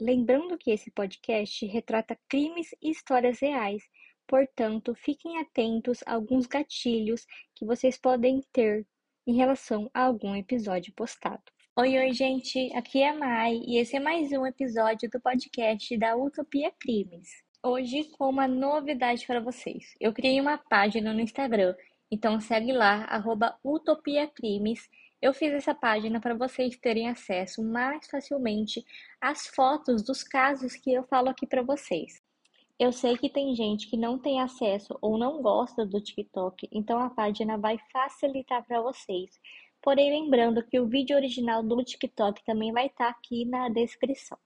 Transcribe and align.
Lembrando 0.00 0.56
que 0.56 0.70
esse 0.70 0.90
podcast 0.90 1.66
retrata 1.66 2.18
crimes 2.26 2.74
e 2.80 2.90
histórias 2.90 3.38
reais, 3.38 3.82
portanto, 4.26 4.94
fiquem 4.94 5.38
atentos 5.38 6.02
a 6.06 6.14
alguns 6.14 6.46
gatilhos 6.46 7.26
que 7.54 7.66
vocês 7.66 7.98
podem 7.98 8.42
ter 8.50 8.86
em 9.26 9.36
relação 9.36 9.90
a 9.92 10.04
algum 10.04 10.34
episódio 10.34 10.90
postado. 10.94 11.42
Oi, 11.76 11.98
oi, 11.98 12.12
gente, 12.14 12.74
aqui 12.74 13.02
é 13.02 13.10
a 13.10 13.14
Mai 13.14 13.56
e 13.56 13.76
esse 13.76 13.94
é 13.94 14.00
mais 14.00 14.32
um 14.32 14.46
episódio 14.46 15.10
do 15.10 15.20
podcast 15.20 15.94
da 15.98 16.16
Utopia 16.16 16.72
Crimes. 16.80 17.28
Hoje 17.62 18.04
com 18.16 18.30
uma 18.30 18.48
novidade 18.48 19.26
para 19.26 19.38
vocês. 19.38 19.94
Eu 20.00 20.14
criei 20.14 20.40
uma 20.40 20.56
página 20.56 21.12
no 21.12 21.20
Instagram, 21.20 21.74
então 22.10 22.40
segue 22.40 22.72
lá, 22.72 23.04
arroba 23.04 23.54
Utopia 23.62 24.26
Crimes 24.26 24.88
eu 25.20 25.34
fiz 25.34 25.52
essa 25.52 25.74
página 25.74 26.20
para 26.20 26.34
vocês 26.34 26.76
terem 26.78 27.08
acesso 27.08 27.62
mais 27.62 28.06
facilmente 28.08 28.84
às 29.20 29.46
fotos 29.46 30.02
dos 30.02 30.22
casos 30.22 30.74
que 30.74 30.92
eu 30.92 31.04
falo 31.04 31.28
aqui 31.28 31.46
para 31.46 31.62
vocês. 31.62 32.22
Eu 32.78 32.92
sei 32.92 33.18
que 33.18 33.28
tem 33.28 33.54
gente 33.54 33.90
que 33.90 33.96
não 33.96 34.18
tem 34.18 34.40
acesso 34.40 34.96
ou 35.02 35.18
não 35.18 35.42
gosta 35.42 35.84
do 35.84 36.00
TikTok, 36.00 36.66
então 36.72 36.98
a 36.98 37.10
página 37.10 37.58
vai 37.58 37.78
facilitar 37.92 38.64
para 38.64 38.80
vocês. 38.80 39.38
Porém, 39.82 40.10
lembrando 40.10 40.62
que 40.62 40.80
o 40.80 40.86
vídeo 40.86 41.16
original 41.16 41.62
do 41.62 41.84
TikTok 41.84 42.42
também 42.44 42.72
vai 42.72 42.86
estar 42.86 43.04
tá 43.04 43.10
aqui 43.10 43.44
na 43.44 43.68
descrição. 43.68 44.38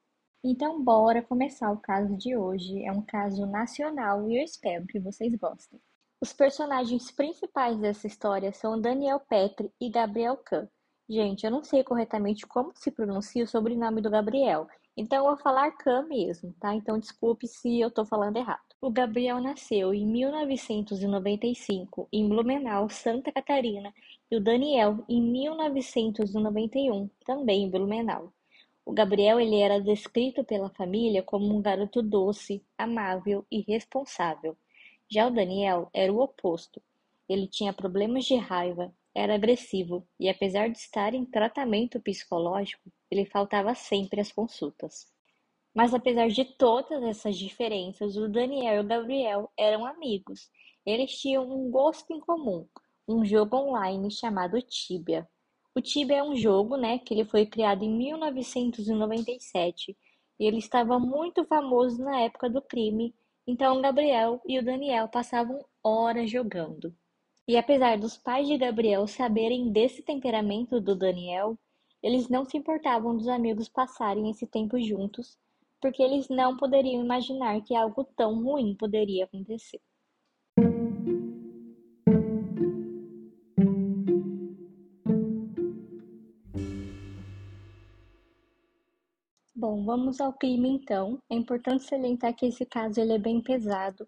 Então, 0.43 0.83
bora 0.83 1.23
começar 1.23 1.71
o 1.71 1.79
caso 1.79 2.17
de 2.17 2.37
hoje. 2.37 2.85
É 2.85 2.91
um 2.91 3.03
caso 3.03 3.47
nacional 3.47 4.29
e 4.29 4.39
eu 4.39 4.45
espero 4.45 4.87
que 4.87 4.99
vocês 4.99 5.35
gostem. 5.37 5.81
Os 6.25 6.33
personagens 6.33 7.11
principais 7.11 7.79
dessa 7.79 8.07
história 8.07 8.51
são 8.51 8.81
Daniel 8.81 9.21
Petri 9.21 9.71
e 9.79 9.91
Gabriel 9.91 10.39
Kahn. 10.39 10.67
Gente, 11.07 11.45
eu 11.45 11.51
não 11.51 11.63
sei 11.63 11.85
corretamente 11.85 12.47
como 12.47 12.73
se 12.75 12.91
pronuncia 12.91 13.45
o 13.45 13.47
sobrenome 13.47 14.01
do 14.01 14.09
Gabriel, 14.09 14.67
então 14.97 15.19
eu 15.19 15.25
vou 15.25 15.37
falar 15.37 15.73
Kahn 15.73 16.09
mesmo, 16.09 16.55
tá? 16.59 16.75
Então 16.75 16.99
desculpe 16.99 17.47
se 17.47 17.79
eu 17.79 17.91
tô 17.91 18.07
falando 18.07 18.39
errado. 18.39 18.63
O 18.81 18.91
Gabriel 18.91 19.39
nasceu 19.39 19.93
em 19.93 20.07
1995 20.07 22.09
em 22.11 22.27
Blumenau, 22.27 22.89
Santa 22.89 23.31
Catarina, 23.31 23.93
e 24.31 24.37
o 24.37 24.41
Daniel 24.41 25.05
em 25.07 25.21
1991, 25.21 27.11
também 27.27 27.65
em 27.65 27.71
Blumenau. 27.71 28.33
O 28.83 28.95
Gabriel 28.95 29.39
ele 29.39 29.61
era 29.61 29.79
descrito 29.79 30.43
pela 30.43 30.71
família 30.71 31.23
como 31.23 31.55
um 31.55 31.61
garoto 31.61 32.01
doce, 32.01 32.65
amável 32.79 33.45
e 33.53 33.61
responsável. 33.61 34.57
Já 35.15 35.29
o 35.29 35.31
Daniel 35.31 35.89
era 35.95 36.13
o 36.13 36.21
oposto. 36.21 36.83
Ele 37.29 37.47
tinha 37.47 37.73
problemas 37.73 38.25
de 38.25 38.35
raiva, 38.35 38.93
era 39.15 39.37
agressivo 39.37 40.05
e, 40.19 40.29
apesar 40.29 40.69
de 40.69 40.77
estar 40.77 41.15
em 41.15 41.25
tratamento 41.25 42.01
psicológico, 42.01 42.91
ele 43.09 43.25
faltava 43.25 43.77
sempre 43.77 44.21
às 44.21 44.33
consultas. 44.33 45.07
Mas 45.73 45.95
apesar 45.95 46.27
de 46.27 46.45
todas 46.45 47.01
essas 47.05 47.39
diferenças, 47.39 48.17
o 48.17 48.29
Daniel 48.29 48.75
e 48.75 48.81
o 48.81 48.89
Gabriel 48.89 49.53
eram 49.57 49.87
amigos. 49.87 50.51
Eles 50.85 51.17
tinham 51.17 51.49
um 51.49 51.71
gosto 51.71 52.13
em 52.13 52.19
comum, 52.19 52.67
um 53.07 53.25
jogo 53.25 53.57
online 53.57 54.11
chamado 54.11 54.61
Tibia. 54.63 55.29
O 55.77 55.81
Tibia 55.81 56.17
é 56.17 56.25
um 56.25 56.35
jogo, 56.35 56.77
né, 56.77 56.99
que 56.99 57.15
ele 57.15 57.25
foi 57.25 57.47
criado 57.47 57.85
em 57.85 57.97
1997 57.97 59.97
e 60.41 60.45
ele 60.45 60.59
estava 60.59 60.99
muito 60.99 61.45
famoso 61.45 62.03
na 62.03 62.23
época 62.23 62.51
do 62.51 62.61
crime 62.61 63.15
então 63.47 63.81
Gabriel 63.81 64.41
e 64.47 64.59
o 64.59 64.65
Daniel 64.65 65.09
passavam 65.09 65.65
horas 65.83 66.31
jogando. 66.31 66.95
E 67.47 67.57
apesar 67.57 67.99
dos 67.99 68.17
pais 68.17 68.49
de 68.49 68.57
Gabriel 68.57 69.07
saberem 69.07 69.71
desse 69.71 70.03
temperamento 70.03 70.81
do 70.81 70.97
Daniel, 70.97 71.59
eles 72.03 72.29
não 72.29 72.45
se 72.45 72.57
importavam 72.57 73.17
dos 73.17 73.29
amigos 73.29 73.69
passarem 73.69 74.31
esse 74.31 74.47
tempo 74.47 74.81
juntos, 74.81 75.39
porque 75.81 76.03
eles 76.03 76.29
não 76.29 76.57
poderiam 76.57 77.03
imaginar 77.03 77.61
que 77.63 77.75
algo 77.75 78.05
tão 78.17 78.43
ruim 78.43 78.75
poderia 78.75 79.25
acontecer. 79.25 79.81
Bom, 89.67 89.83
vamos 89.83 90.21
ao 90.21 90.31
crime 90.31 90.69
então. 90.69 91.19
É 91.31 91.35
importante 91.35 91.85
salientar 91.85 92.37
que 92.37 92.45
esse 92.45 92.67
caso 92.67 93.01
ele 93.01 93.15
é 93.15 93.19
bem 93.19 93.41
pesado. 93.41 94.07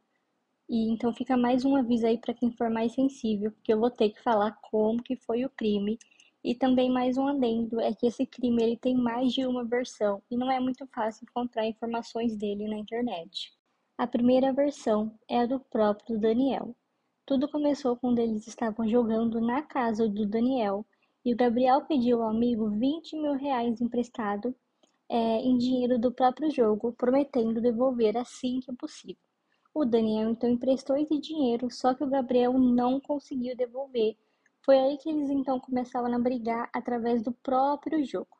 E 0.68 0.90
então 0.90 1.14
fica 1.14 1.34
mais 1.34 1.64
um 1.64 1.74
aviso 1.74 2.06
aí 2.06 2.18
para 2.18 2.34
quem 2.34 2.52
for 2.52 2.68
mais 2.68 2.92
sensível, 2.92 3.50
porque 3.50 3.72
eu 3.72 3.80
vou 3.80 3.90
ter 3.90 4.10
que 4.10 4.22
falar 4.22 4.52
como 4.70 5.02
que 5.02 5.16
foi 5.16 5.46
o 5.46 5.48
crime. 5.48 5.98
E 6.44 6.54
também 6.54 6.90
mais 6.90 7.16
um 7.16 7.26
adendo 7.26 7.80
é 7.80 7.94
que 7.94 8.06
esse 8.06 8.26
crime 8.26 8.62
ele 8.62 8.76
tem 8.76 8.94
mais 8.94 9.32
de 9.32 9.46
uma 9.46 9.64
versão 9.64 10.22
e 10.30 10.36
não 10.36 10.50
é 10.50 10.60
muito 10.60 10.86
fácil 10.88 11.24
encontrar 11.24 11.64
informações 11.64 12.36
dele 12.36 12.68
na 12.68 12.76
internet. 12.76 13.50
A 13.96 14.06
primeira 14.06 14.52
versão 14.52 15.18
é 15.26 15.38
a 15.40 15.46
do 15.46 15.58
próprio 15.58 16.20
Daniel. 16.20 16.76
Tudo 17.24 17.48
começou 17.48 17.96
quando 17.96 18.18
eles 18.18 18.46
estavam 18.46 18.86
jogando 18.86 19.40
na 19.40 19.62
casa 19.62 20.06
do 20.06 20.26
Daniel 20.26 20.84
e 21.24 21.32
o 21.32 21.36
Gabriel 21.36 21.80
pediu 21.86 22.22
ao 22.22 22.28
amigo 22.28 22.68
20 22.68 23.16
mil 23.16 23.32
reais 23.32 23.80
emprestado 23.80 24.54
é, 25.08 25.38
em 25.40 25.56
dinheiro 25.56 25.98
do 25.98 26.12
próprio 26.12 26.50
jogo, 26.50 26.92
prometendo 26.92 27.60
devolver 27.60 28.16
assim 28.16 28.60
que 28.60 28.72
possível. 28.72 29.22
O 29.74 29.84
Daniel 29.84 30.30
então 30.30 30.48
emprestou 30.48 30.96
esse 30.96 31.18
dinheiro, 31.18 31.70
só 31.70 31.94
que 31.94 32.02
o 32.02 32.08
Gabriel 32.08 32.54
não 32.54 32.98
conseguiu 32.98 33.56
devolver. 33.56 34.16
Foi 34.64 34.78
aí 34.78 34.96
que 34.96 35.08
eles 35.08 35.30
então 35.30 35.60
começaram 35.60 36.12
a 36.14 36.18
brigar 36.18 36.68
através 36.72 37.22
do 37.22 37.30
próprio 37.30 38.04
jogo. 38.04 38.36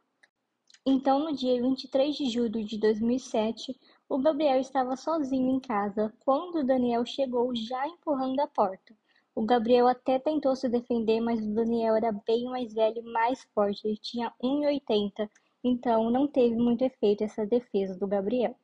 Então, 0.84 1.18
no 1.18 1.34
dia 1.34 1.60
23 1.60 2.16
de 2.16 2.30
julho 2.30 2.64
de 2.64 2.78
2007, 2.78 3.78
o 4.08 4.18
Gabriel 4.18 4.60
estava 4.60 4.96
sozinho 4.96 5.50
em 5.50 5.60
casa 5.60 6.12
quando 6.20 6.60
o 6.60 6.64
Daniel 6.64 7.04
chegou 7.04 7.54
já 7.54 7.86
empurrando 7.88 8.40
a 8.40 8.46
porta. 8.46 8.96
O 9.34 9.44
Gabriel 9.44 9.88
até 9.88 10.18
tentou 10.18 10.56
se 10.56 10.68
defender, 10.68 11.20
mas 11.20 11.44
o 11.44 11.54
Daniel 11.54 11.96
era 11.96 12.12
bem 12.12 12.44
mais 12.44 12.72
velho 12.72 12.98
e 12.98 13.12
mais 13.12 13.44
forte. 13.52 13.86
Ele 13.86 13.98
tinha 13.98 14.32
1,80 14.42 15.28
então, 15.64 16.10
não 16.10 16.26
teve 16.26 16.56
muito 16.56 16.82
efeito 16.82 17.24
essa 17.24 17.44
defesa 17.46 17.98
do 17.98 18.06
Gabriel. 18.06 18.54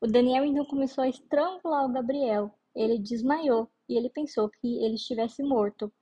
O 0.00 0.06
Daniel 0.06 0.44
então 0.44 0.64
começou 0.66 1.02
a 1.02 1.08
estrangular 1.08 1.84
o 1.86 1.92
Gabriel. 1.92 2.50
Ele 2.74 2.98
desmaiou 2.98 3.70
e 3.88 3.96
ele 3.96 4.10
pensou 4.10 4.48
que 4.48 4.84
ele 4.84 4.96
estivesse 4.96 5.42
morto. 5.42 5.92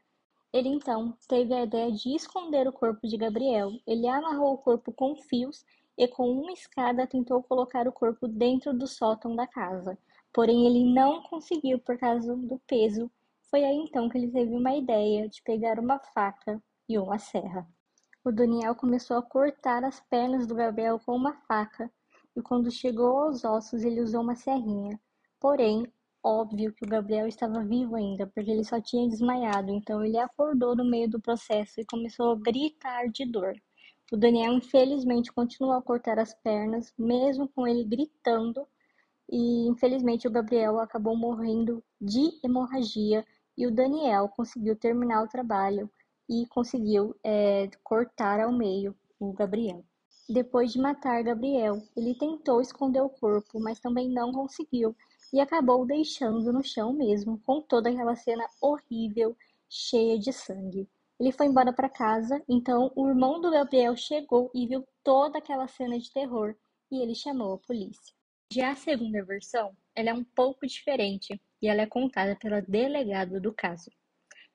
Ele 0.52 0.68
então 0.68 1.16
teve 1.28 1.54
a 1.54 1.64
ideia 1.64 1.92
de 1.92 2.14
esconder 2.14 2.66
o 2.66 2.72
corpo 2.72 3.06
de 3.06 3.16
Gabriel. 3.16 3.70
Ele 3.86 4.06
amarrou 4.08 4.54
o 4.54 4.58
corpo 4.58 4.92
com 4.92 5.16
fios 5.16 5.64
e 5.96 6.08
com 6.08 6.30
uma 6.30 6.52
escada 6.52 7.06
tentou 7.06 7.42
colocar 7.42 7.86
o 7.86 7.92
corpo 7.92 8.26
dentro 8.26 8.72
do 8.72 8.86
sótão 8.86 9.36
da 9.36 9.46
casa. 9.46 9.98
Porém, 10.32 10.66
ele 10.66 10.92
não 10.92 11.22
conseguiu 11.22 11.78
por 11.78 11.98
causa 11.98 12.34
do 12.34 12.58
peso. 12.66 13.10
Foi 13.50 13.62
aí 13.62 13.76
então 13.76 14.08
que 14.08 14.16
ele 14.16 14.30
teve 14.30 14.54
uma 14.54 14.74
ideia 14.74 15.28
de 15.28 15.42
pegar 15.42 15.78
uma 15.78 15.98
faca 15.98 16.62
e 16.88 16.98
uma 16.98 17.18
serra. 17.18 17.68
O 18.24 18.30
Daniel 18.30 18.76
começou 18.76 19.16
a 19.16 19.22
cortar 19.22 19.82
as 19.82 19.98
pernas 19.98 20.46
do 20.46 20.54
Gabriel 20.54 20.96
com 21.00 21.16
uma 21.16 21.32
faca, 21.48 21.90
e 22.36 22.40
quando 22.40 22.70
chegou 22.70 23.18
aos 23.18 23.44
ossos 23.44 23.82
ele 23.82 24.00
usou 24.00 24.22
uma 24.22 24.36
serrinha. 24.36 24.96
Porém, 25.40 25.92
óbvio 26.22 26.72
que 26.72 26.84
o 26.84 26.88
Gabriel 26.88 27.26
estava 27.26 27.64
vivo 27.64 27.96
ainda, 27.96 28.24
porque 28.28 28.48
ele 28.48 28.62
só 28.62 28.80
tinha 28.80 29.08
desmaiado, 29.08 29.72
então 29.72 30.04
ele 30.04 30.16
acordou 30.18 30.76
no 30.76 30.84
meio 30.84 31.10
do 31.10 31.20
processo 31.20 31.80
e 31.80 31.84
começou 31.84 32.30
a 32.30 32.36
gritar 32.36 33.08
de 33.08 33.26
dor. 33.26 33.54
O 34.12 34.16
Daniel, 34.16 34.52
infelizmente, 34.52 35.32
continuou 35.32 35.74
a 35.74 35.82
cortar 35.82 36.20
as 36.20 36.32
pernas, 36.32 36.94
mesmo 36.96 37.48
com 37.48 37.66
ele 37.66 37.82
gritando, 37.82 38.64
e 39.28 39.66
infelizmente 39.66 40.28
o 40.28 40.30
Gabriel 40.30 40.78
acabou 40.78 41.16
morrendo 41.16 41.82
de 42.00 42.38
hemorragia 42.44 43.26
e 43.58 43.66
o 43.66 43.74
Daniel 43.74 44.28
conseguiu 44.28 44.76
terminar 44.76 45.24
o 45.24 45.28
trabalho 45.28 45.90
e 46.28 46.46
conseguiu 46.46 47.14
é, 47.24 47.68
cortar 47.82 48.40
ao 48.40 48.52
meio 48.52 48.94
o 49.18 49.32
Gabriel. 49.32 49.84
Depois 50.28 50.72
de 50.72 50.78
matar 50.78 51.22
Gabriel, 51.22 51.82
ele 51.96 52.14
tentou 52.14 52.60
esconder 52.60 53.00
o 53.00 53.08
corpo, 53.08 53.60
mas 53.60 53.80
também 53.80 54.08
não 54.08 54.32
conseguiu 54.32 54.96
e 55.32 55.40
acabou 55.40 55.86
deixando 55.86 56.52
no 56.52 56.62
chão 56.62 56.92
mesmo, 56.92 57.40
com 57.44 57.62
toda 57.62 57.88
aquela 57.88 58.14
cena 58.14 58.46
horrível, 58.60 59.36
cheia 59.68 60.18
de 60.18 60.32
sangue. 60.32 60.88
Ele 61.18 61.32
foi 61.32 61.46
embora 61.46 61.72
para 61.72 61.88
casa, 61.88 62.42
então 62.48 62.92
o 62.94 63.08
irmão 63.08 63.40
do 63.40 63.50
Gabriel 63.50 63.96
chegou 63.96 64.50
e 64.54 64.66
viu 64.66 64.84
toda 65.02 65.38
aquela 65.38 65.66
cena 65.68 65.98
de 65.98 66.12
terror 66.12 66.54
e 66.90 67.00
ele 67.00 67.14
chamou 67.14 67.54
a 67.54 67.58
polícia. 67.58 68.14
Já 68.52 68.72
a 68.72 68.76
segunda 68.76 69.24
versão, 69.24 69.74
ela 69.94 70.10
é 70.10 70.14
um 70.14 70.24
pouco 70.24 70.66
diferente 70.66 71.40
e 71.60 71.68
ela 71.68 71.82
é 71.82 71.86
contada 71.86 72.36
pela 72.36 72.60
delegada 72.60 73.40
do 73.40 73.52
caso. 73.52 73.90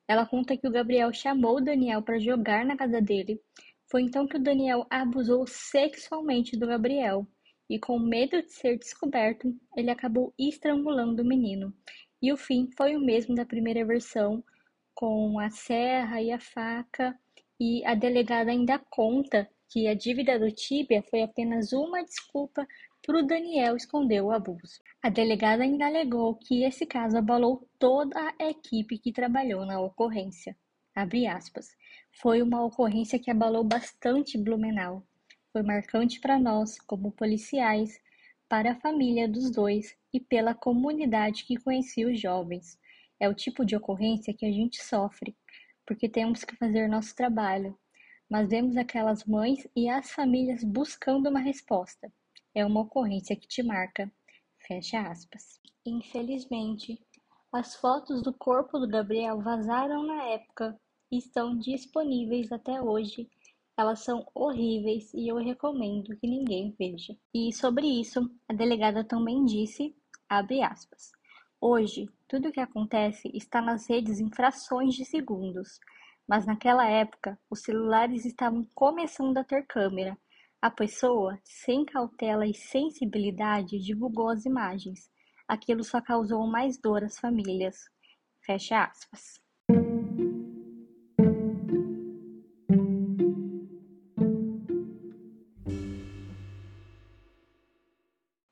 Ela 0.07 0.25
conta 0.25 0.55
que 0.55 0.67
o 0.67 0.71
Gabriel 0.71 1.11
chamou 1.11 1.57
o 1.57 1.61
Daniel 1.61 2.01
para 2.01 2.19
jogar 2.19 2.65
na 2.65 2.77
casa 2.77 3.01
dele. 3.01 3.41
Foi 3.89 4.01
então 4.01 4.27
que 4.27 4.37
o 4.37 4.43
Daniel 4.43 4.85
abusou 4.89 5.45
sexualmente 5.45 6.57
do 6.57 6.67
Gabriel 6.67 7.27
e, 7.69 7.77
com 7.77 7.99
medo 7.99 8.41
de 8.41 8.51
ser 8.51 8.77
descoberto, 8.77 9.53
ele 9.75 9.89
acabou 9.89 10.33
estrangulando 10.39 11.21
o 11.21 11.25
menino. 11.25 11.73
E 12.21 12.31
o 12.31 12.37
fim 12.37 12.69
foi 12.77 12.95
o 12.95 13.01
mesmo 13.01 13.35
da 13.35 13.45
primeira 13.45 13.85
versão, 13.85 14.43
com 14.95 15.39
a 15.39 15.49
serra 15.49 16.21
e 16.21 16.31
a 16.31 16.39
faca. 16.39 17.17
E 17.59 17.83
a 17.85 17.93
delegada 17.93 18.51
ainda 18.51 18.79
conta 18.89 19.49
que 19.69 19.87
a 19.87 19.93
dívida 19.93 20.39
do 20.39 20.51
Tíbia 20.51 21.03
foi 21.03 21.21
apenas 21.23 21.73
uma 21.73 22.03
desculpa 22.03 22.65
para 23.07 23.19
o 23.19 23.23
Daniel 23.23 23.77
esconder 23.77 24.21
o 24.21 24.31
abuso. 24.31 24.81
A 25.01 25.07
delegada 25.07 25.63
ainda 25.63 25.85
alegou 25.85 26.35
que 26.35 26.65
esse 26.65 26.85
caso 26.85 27.17
abalou 27.17 27.65
toda 27.79 28.19
a 28.37 28.49
equipe 28.49 28.97
que 28.97 29.13
trabalhou 29.13 29.65
na 29.65 29.79
ocorrência. 29.79 30.57
Foi 32.21 32.41
uma 32.41 32.65
ocorrência 32.65 33.17
que 33.17 33.31
abalou 33.31 33.63
bastante 33.63 34.37
Blumenau. 34.37 35.07
Foi 35.53 35.63
marcante 35.63 36.19
para 36.19 36.37
nós, 36.37 36.77
como 36.81 37.13
policiais, 37.13 37.97
para 38.49 38.73
a 38.73 38.79
família 38.81 39.25
dos 39.25 39.49
dois 39.51 39.95
e 40.13 40.19
pela 40.19 40.53
comunidade 40.53 41.45
que 41.45 41.55
conhecia 41.55 42.09
os 42.09 42.19
jovens. 42.19 42.77
É 43.21 43.29
o 43.29 43.33
tipo 43.33 43.63
de 43.63 43.77
ocorrência 43.77 44.33
que 44.33 44.45
a 44.45 44.51
gente 44.51 44.83
sofre, 44.83 45.33
porque 45.85 46.09
temos 46.09 46.43
que 46.43 46.57
fazer 46.57 46.89
nosso 46.89 47.15
trabalho, 47.15 47.73
mas 48.29 48.49
vemos 48.49 48.75
aquelas 48.75 49.23
mães 49.23 49.65
e 49.73 49.87
as 49.87 50.11
famílias 50.11 50.61
buscando 50.61 51.29
uma 51.29 51.39
resposta. 51.39 52.11
É 52.57 52.65
uma 52.65 52.81
ocorrência 52.81 53.35
que 53.35 53.47
te 53.47 53.61
marca. 53.61 54.11
Fecha 54.67 54.99
aspas. 54.99 55.61
Infelizmente, 55.85 56.99
as 57.53 57.75
fotos 57.75 58.23
do 58.23 58.33
corpo 58.33 58.79
do 58.79 58.87
Gabriel 58.87 59.39
vazaram 59.39 60.01
na 60.01 60.23
época 60.23 60.75
e 61.11 61.19
estão 61.19 61.55
disponíveis 61.55 62.51
até 62.51 62.81
hoje 62.81 63.29
elas 63.77 63.99
são 63.99 64.25
horríveis 64.33 65.13
e 65.13 65.27
eu 65.27 65.37
recomendo 65.37 66.17
que 66.17 66.25
ninguém 66.25 66.75
veja. 66.79 67.15
E 67.31 67.53
sobre 67.53 67.85
isso, 67.85 68.27
a 68.49 68.53
delegada 68.53 69.03
também 69.03 69.45
disse, 69.45 69.95
abre 70.27 70.63
aspas, 70.63 71.11
Hoje, 71.61 72.09
tudo 72.27 72.49
o 72.49 72.51
que 72.51 72.59
acontece 72.59 73.29
está 73.35 73.61
nas 73.61 73.87
redes 73.87 74.19
em 74.19 74.31
frações 74.31 74.95
de 74.95 75.05
segundos, 75.05 75.79
mas 76.27 76.47
naquela 76.47 76.87
época 76.87 77.39
os 77.51 77.61
celulares 77.61 78.25
estavam 78.25 78.67
começando 78.73 79.37
a 79.37 79.43
ter 79.43 79.63
câmera. 79.67 80.17
A 80.59 80.71
pessoa, 80.71 81.39
sem 81.43 81.85
cautela 81.85 82.47
e 82.47 82.53
sensibilidade, 82.53 83.77
divulgou 83.77 84.29
as 84.29 84.43
imagens. 84.43 85.07
Aquilo 85.47 85.83
só 85.83 86.01
causou 86.01 86.47
mais 86.47 86.79
dor 86.79 87.03
às 87.03 87.19
famílias. 87.19 87.77
Fecha 88.41 88.83
aspas. 88.83 89.39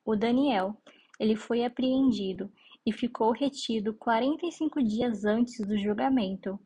O 0.04 0.14
Daniel, 0.14 0.80
ele 1.18 1.34
foi 1.34 1.64
apreendido 1.64 2.52
e 2.86 2.92
ficou 2.92 3.32
retido 3.32 3.92
45 3.94 4.80
dias 4.80 5.24
antes 5.24 5.58
do 5.66 5.76
julgamento. 5.76 6.56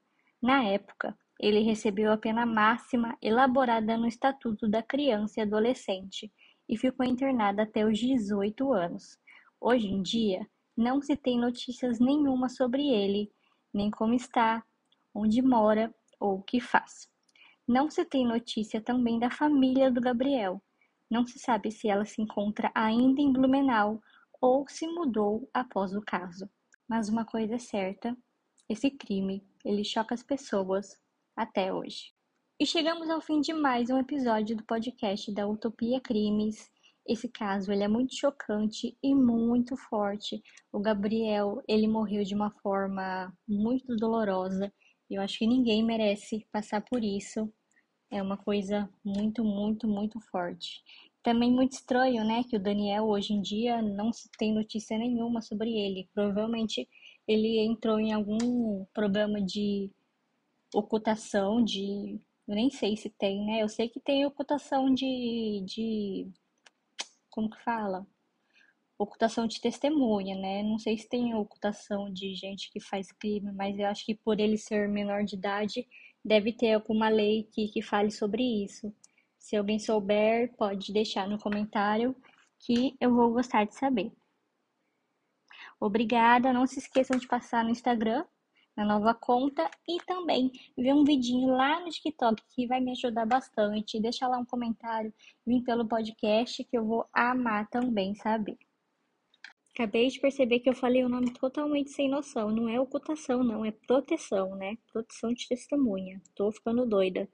Na 0.43 0.65
época, 0.65 1.19
ele 1.43 1.61
recebeu 1.61 2.13
a 2.13 2.19
pena 2.19 2.45
máxima 2.45 3.17
elaborada 3.23 3.97
no 3.97 4.07
Estatuto 4.07 4.69
da 4.69 4.83
Criança 4.83 5.41
e 5.41 5.43
Adolescente 5.43 6.31
e 6.69 6.77
ficou 6.77 7.05
internado 7.07 7.63
até 7.63 7.83
os 7.83 7.99
18 7.99 8.71
anos. 8.75 9.19
Hoje 9.59 9.89
em 9.89 10.03
dia, 10.03 10.47
não 10.77 11.01
se 11.01 11.17
tem 11.17 11.41
notícias 11.41 11.99
nenhuma 11.99 12.51
sobre 12.51 12.87
ele, 12.87 13.33
nem 13.73 13.91
como 13.91 14.13
está, 14.13 14.63
onde 15.15 15.41
mora 15.41 15.95
ou 16.21 16.41
o 16.41 16.43
que 16.43 16.61
faz. 16.61 17.09
Não 17.67 17.89
se 17.89 18.05
tem 18.05 18.27
notícia 18.27 18.79
também 18.79 19.19
da 19.19 19.31
família 19.31 19.91
do 19.91 20.01
Gabriel, 20.01 20.63
não 21.11 21.27
se 21.27 21.39
sabe 21.39 21.73
se 21.73 21.89
ela 21.89 22.05
se 22.05 22.21
encontra 22.21 22.71
ainda 22.75 23.23
em 23.23 23.33
Blumenau 23.33 23.99
ou 24.43 24.69
se 24.69 24.87
mudou 24.87 25.49
após 25.55 25.95
o 25.95 26.03
caso. 26.03 26.51
Mas 26.87 27.09
uma 27.09 27.25
coisa 27.25 27.55
é 27.55 27.59
certa, 27.59 28.15
esse 28.69 28.91
crime, 28.91 29.43
ele 29.65 29.85
choca 29.85 30.15
as 30.15 30.23
pessoas 30.23 31.01
até 31.37 31.73
hoje. 31.73 32.13
E 32.59 32.67
chegamos 32.67 33.09
ao 33.09 33.21
fim 33.21 33.41
de 33.41 33.53
mais 33.53 33.91
um 33.91 33.99
episódio 33.99 34.57
do 34.57 34.65
podcast 34.65 35.33
da 35.33 35.49
Utopia 35.49 36.01
Crimes. 36.01 36.71
Esse 37.07 37.29
caso 37.29 37.73
ele 37.73 37.83
é 37.83 37.89
muito 37.89 38.15
chocante 38.15 38.97
e 39.03 39.15
muito 39.15 39.77
forte. 39.77 40.43
O 40.73 40.81
Gabriel 40.81 41.63
ele 41.67 41.89
morreu 41.89 42.23
de 42.23 42.35
uma 42.35 42.51
forma 42.63 43.33
muito 43.49 43.97
dolorosa. 43.97 44.73
Eu 45.09 45.23
acho 45.23 45.39
que 45.39 45.47
ninguém 45.47 45.85
merece 45.85 46.47
passar 46.53 46.83
por 46.83 47.03
isso 47.03 47.53
é 48.11 48.21
uma 48.21 48.37
coisa 48.37 48.91
muito, 49.05 49.45
muito, 49.45 49.87
muito 49.87 50.19
forte. 50.21 50.83
Também 51.23 51.51
muito 51.51 51.73
estranho, 51.73 52.25
né, 52.25 52.43
que 52.49 52.57
o 52.57 52.63
Daniel 52.63 53.05
hoje 53.05 53.33
em 53.33 53.41
dia 53.41 53.81
não 53.81 54.13
se 54.13 54.29
tem 54.39 54.53
notícia 54.53 54.99
nenhuma 54.99 55.41
sobre 55.41 55.71
ele. 55.71 56.09
Provavelmente 56.13 56.89
ele 57.29 57.61
entrou 57.61 58.01
em 58.01 58.13
algum 58.13 58.85
programa 58.93 59.41
de 59.41 59.91
ocultação, 60.75 61.65
de. 61.65 62.21
Eu 62.47 62.55
nem 62.55 62.71
sei 62.71 62.97
se 62.97 63.11
tem, 63.11 63.45
né? 63.47 63.63
Eu 63.63 63.69
sei 63.69 63.89
que 63.89 64.01
tem 64.01 64.27
ocultação 64.27 64.93
de. 64.93 65.63
de 65.67 66.31
como 67.31 67.51
que 67.51 67.63
fala? 67.63 68.07
Ocultação 68.99 69.47
de 69.47 69.61
testemunha, 69.61 70.37
né? 70.37 70.63
Não 70.63 70.79
sei 70.79 70.99
se 70.99 71.09
tem 71.09 71.35
ocultação 71.35 72.13
de 72.13 72.35
gente 72.35 72.71
que 72.71 72.81
faz 72.81 73.11
crime, 73.13 73.51
mas 73.53 73.79
eu 73.79 73.87
acho 73.87 74.05
que 74.05 74.15
por 74.15 74.39
ele 74.39 74.59
ser 74.59 74.89
menor 74.89 75.25
de 75.25 75.37
idade, 75.37 75.87
Deve 76.25 76.53
ter 76.53 76.75
alguma 76.75 77.09
lei 77.09 77.49
que, 77.53 77.69
que 77.69 77.83
fale 77.83 78.11
sobre 78.11 78.43
isso. 78.43 78.95
Se 79.39 79.57
alguém 79.57 79.79
souber, 79.79 80.55
pode 80.57 80.93
deixar 80.93 81.27
no 81.27 81.39
comentário 81.39 82.15
que 82.59 82.95
eu 83.01 83.15
vou 83.15 83.33
gostar 83.33 83.65
de 83.65 83.75
saber. 83.75 84.13
Obrigada, 85.81 86.53
não 86.53 86.67
se 86.67 86.79
esqueçam 86.79 87.17
de 87.17 87.27
passar 87.27 87.65
no 87.65 87.71
Instagram, 87.71 88.25
na 88.81 88.87
nova 88.87 89.13
conta, 89.13 89.71
e 89.87 89.99
também 90.07 90.51
ver 90.77 90.95
um 90.95 91.05
vidinho 91.05 91.49
lá 91.55 91.81
no 91.81 91.91
TikTok 91.91 92.43
que 92.49 92.67
vai 92.67 92.81
me 92.81 92.93
ajudar 92.93 93.27
bastante. 93.27 94.01
Deixa 94.01 94.27
lá 94.27 94.39
um 94.39 94.45
comentário, 94.45 95.13
vim 95.47 95.63
pelo 95.63 95.87
podcast 95.87 96.65
que 96.65 96.79
eu 96.79 96.87
vou 96.87 97.07
amar 97.13 97.69
também 97.69 98.15
saber. 98.15 98.57
Acabei 99.75 100.09
de 100.09 100.19
perceber 100.19 100.61
que 100.61 100.71
eu 100.71 100.75
falei 100.75 101.05
o 101.05 101.11
nome 101.11 101.31
totalmente 101.35 101.91
sem 101.91 102.09
noção. 102.09 102.51
Não 102.51 102.69
é 102.69 102.81
ocultação, 102.81 103.45
não, 103.45 103.65
é 103.65 103.71
proteção, 103.71 104.57
né? 104.57 104.79
Proteção 104.91 105.33
de 105.33 105.47
testemunha. 105.47 106.21
Tô 106.35 106.51
ficando 106.51 106.87
doida. 106.87 107.29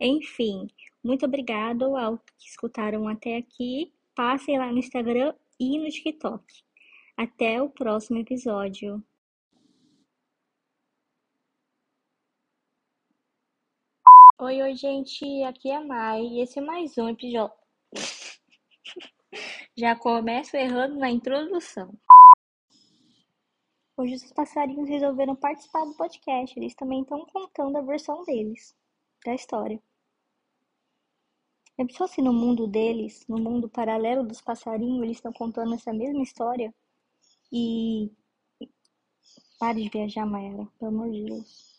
Enfim, 0.00 0.66
muito 1.02 1.24
obrigado 1.26 1.96
ao 1.96 2.18
que 2.18 2.48
escutaram 2.48 3.08
até 3.08 3.36
aqui. 3.36 3.92
Passem 4.16 4.58
lá 4.58 4.70
no 4.72 4.78
Instagram 4.78 5.32
e 5.60 5.78
no 5.78 5.88
TikTok. 5.88 6.44
Até 7.16 7.62
o 7.62 7.70
próximo 7.70 8.18
episódio. 8.18 9.02
Oi, 14.40 14.62
oi, 14.62 14.76
gente. 14.76 15.42
Aqui 15.42 15.68
é 15.68 15.80
Mai 15.80 16.22
e 16.22 16.40
esse 16.40 16.60
é 16.60 16.62
mais 16.62 16.96
um 16.96 17.08
episódio. 17.08 17.52
Já 19.76 19.96
começo 19.96 20.56
errando 20.56 20.94
na 20.96 21.10
introdução. 21.10 21.92
Hoje 23.96 24.14
os 24.14 24.32
passarinhos 24.32 24.88
resolveram 24.88 25.34
participar 25.34 25.84
do 25.84 25.96
podcast. 25.96 26.56
Eles 26.56 26.72
também 26.76 27.02
estão 27.02 27.26
contando 27.26 27.78
a 27.78 27.80
versão 27.80 28.22
deles, 28.22 28.76
da 29.26 29.34
história. 29.34 29.82
É 31.76 31.88
só 31.88 32.06
se 32.06 32.22
no 32.22 32.32
mundo 32.32 32.68
deles, 32.68 33.26
no 33.26 33.38
mundo 33.38 33.68
paralelo 33.68 34.22
dos 34.22 34.40
passarinhos, 34.40 35.02
eles 35.02 35.16
estão 35.16 35.32
contando 35.32 35.74
essa 35.74 35.92
mesma 35.92 36.22
história. 36.22 36.72
E. 37.52 38.08
Pare 39.58 39.82
de 39.82 39.88
viajar, 39.88 40.24
Mayara, 40.24 40.68
pelo 40.78 40.92
amor 40.92 41.10
de 41.10 41.24
Deus. 41.24 41.77